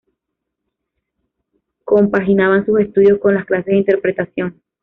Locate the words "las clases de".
3.35-3.77